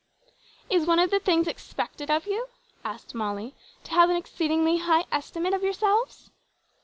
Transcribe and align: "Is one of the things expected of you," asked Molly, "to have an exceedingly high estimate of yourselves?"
"Is 0.67 0.87
one 0.87 0.97
of 0.97 1.11
the 1.11 1.19
things 1.19 1.47
expected 1.47 2.09
of 2.09 2.25
you," 2.25 2.47
asked 2.83 3.13
Molly, 3.13 3.53
"to 3.83 3.91
have 3.91 4.09
an 4.09 4.15
exceedingly 4.15 4.77
high 4.79 5.05
estimate 5.11 5.53
of 5.53 5.61
yourselves?" 5.61 6.31